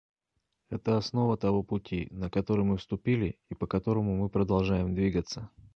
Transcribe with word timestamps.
Это 0.71 0.97
основа 0.97 1.37
того 1.37 1.61
пути, 1.61 2.07
на 2.09 2.31
который 2.31 2.65
мы 2.65 2.77
вступили 2.77 3.37
и 3.49 3.53
по 3.53 3.67
которому 3.67 4.15
мы 4.17 4.29
продолжаем 4.29 4.95
двигаться. 4.95 5.51